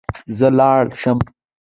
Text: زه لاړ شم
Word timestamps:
زه 0.37 0.47
لاړ 0.57 0.83
شم 1.01 1.17